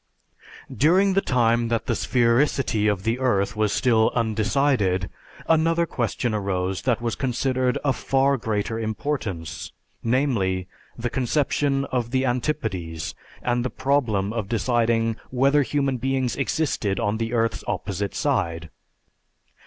During 0.75 1.13
the 1.13 1.21
time 1.21 1.67
that 1.67 1.85
the 1.85 1.93
sphericity 1.93 2.87
of 2.91 3.03
the 3.03 3.19
earth 3.19 3.55
was 3.55 3.71
still 3.71 4.11
undecided, 4.15 5.11
another 5.47 5.85
question 5.85 6.33
arose 6.33 6.81
that 6.89 7.03
was 7.03 7.13
considered 7.13 7.77
of 7.83 7.97
far 7.97 8.35
greater 8.37 8.79
importance, 8.79 9.71
namely, 10.01 10.67
the 10.97 11.11
conception 11.11 11.85
of 11.91 12.09
the 12.09 12.25
antipodes 12.25 13.13
and 13.43 13.63
the 13.63 13.69
problem 13.69 14.33
of 14.33 14.49
deciding 14.49 15.17
whether 15.29 15.61
human 15.61 15.97
beings 15.97 16.35
existed 16.35 16.99
on 16.99 17.17
the 17.17 17.31
earth's 17.33 17.63
opposite 17.67 18.15
side. 18.15 18.71